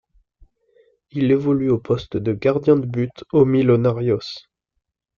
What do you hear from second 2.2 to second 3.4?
gardien de but